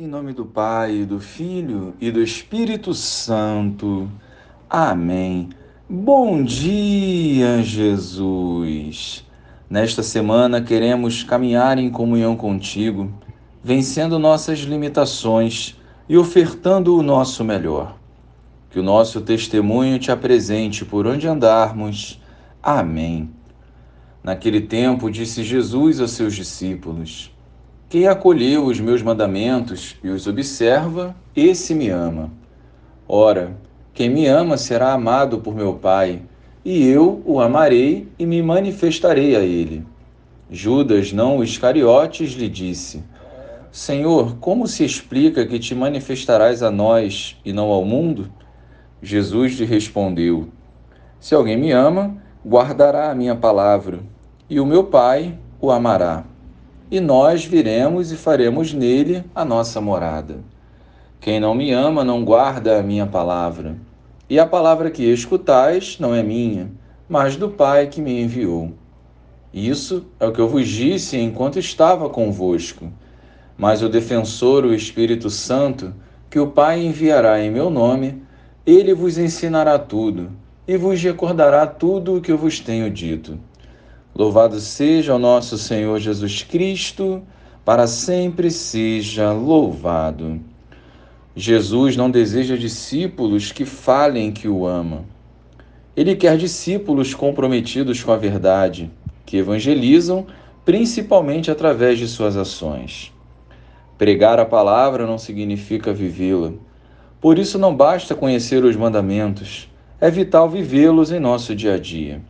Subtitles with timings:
[0.00, 4.08] Em nome do Pai, do Filho e do Espírito Santo.
[4.70, 5.48] Amém.
[5.90, 9.26] Bom dia, Jesus.
[9.68, 13.12] Nesta semana queremos caminhar em comunhão contigo,
[13.60, 15.76] vencendo nossas limitações
[16.08, 17.98] e ofertando o nosso melhor.
[18.70, 22.22] Que o nosso testemunho te apresente por onde andarmos.
[22.62, 23.30] Amém.
[24.22, 27.36] Naquele tempo, disse Jesus aos seus discípulos:
[27.88, 32.30] quem acolheu os meus mandamentos e os observa, esse me ama.
[33.08, 33.56] Ora,
[33.94, 36.20] quem me ama será amado por meu Pai,
[36.62, 39.86] e eu o amarei e me manifestarei a ele.
[40.50, 43.02] Judas, não Iscariotes, lhe disse:
[43.72, 48.30] Senhor, como se explica que te manifestarás a nós e não ao mundo?
[49.02, 50.48] Jesus lhe respondeu:
[51.18, 54.00] Se alguém me ama, guardará a minha palavra,
[54.50, 56.24] e o meu Pai o amará
[56.90, 60.38] e nós viremos e faremos nele a nossa morada.
[61.20, 63.76] Quem não me ama não guarda a minha palavra,
[64.30, 66.70] e a palavra que escutais não é minha,
[67.08, 68.72] mas do Pai que me enviou.
[69.52, 72.92] Isso é o que eu vos disse enquanto estava convosco.
[73.56, 75.94] Mas o defensor, o Espírito Santo,
[76.30, 78.22] que o Pai enviará em meu nome,
[78.66, 80.30] ele vos ensinará tudo
[80.66, 83.38] e vos recordará tudo o que eu vos tenho dito.
[84.14, 87.22] Louvado seja o nosso Senhor Jesus Cristo,
[87.64, 90.40] para sempre seja louvado.
[91.36, 95.04] Jesus não deseja discípulos que falem que o amam.
[95.96, 98.90] Ele quer discípulos comprometidos com a verdade,
[99.24, 100.26] que evangelizam
[100.64, 103.12] principalmente através de suas ações.
[103.96, 106.52] Pregar a palavra não significa vivê-la.
[107.20, 109.68] Por isso não basta conhecer os mandamentos,
[110.00, 112.20] é vital vivê-los em nosso dia a dia.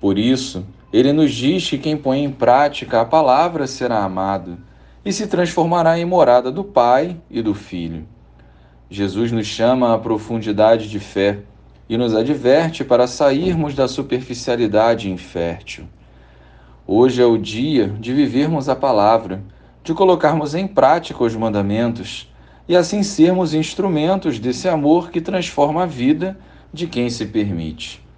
[0.00, 4.58] Por isso, ele nos diz que quem põe em prática a palavra será amado
[5.04, 8.06] e se transformará em morada do Pai e do Filho.
[8.88, 11.38] Jesus nos chama à profundidade de fé
[11.88, 15.86] e nos adverte para sairmos da superficialidade infértil.
[16.86, 19.42] Hoje é o dia de vivermos a palavra,
[19.84, 22.28] de colocarmos em prática os mandamentos
[22.68, 26.36] e assim sermos instrumentos desse amor que transforma a vida
[26.72, 28.09] de quem se permite.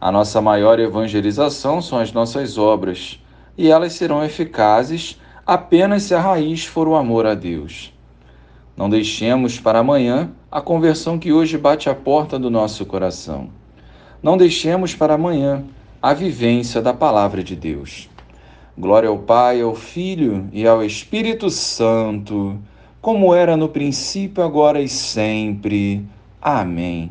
[0.00, 3.18] A nossa maior evangelização são as nossas obras,
[3.56, 7.92] e elas serão eficazes apenas se a raiz for o amor a Deus.
[8.76, 13.48] Não deixemos para amanhã a conversão que hoje bate à porta do nosso coração.
[14.22, 15.64] Não deixemos para amanhã
[16.02, 18.10] a vivência da palavra de Deus.
[18.76, 22.58] Glória ao Pai, ao Filho e ao Espírito Santo,
[23.00, 26.04] como era no princípio, agora e sempre.
[26.42, 27.10] Amém.